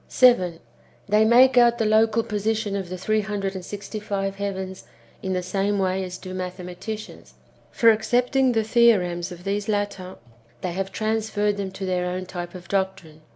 7. 0.07 0.59
They 1.07 1.23
make 1.25 1.59
out 1.59 1.77
the 1.77 1.85
local 1.85 2.23
positions 2.23 2.75
of 2.75 2.89
the 2.89 2.97
three 2.97 3.21
hundred 3.21 3.53
and 3.53 3.63
sixty 3.63 3.99
five 3.99 4.37
heavens 4.37 4.85
in 5.21 5.33
the 5.33 5.43
same 5.43 5.77
way 5.77 6.03
as 6.03 6.17
do 6.17 6.33
mathema 6.33 6.73
ticians. 6.75 7.33
For, 7.69 7.91
accepting 7.91 8.53
the 8.53 8.63
theorems 8.63 9.31
of 9.31 9.43
these 9.43 9.69
latter, 9.69 10.15
they 10.61 10.71
have 10.71 10.91
transferred 10.91 11.57
them 11.57 11.69
to 11.73 11.85
their 11.85 12.07
own 12.07 12.25
type 12.25 12.55
of 12.55 12.67
doctrine. 12.67 13.21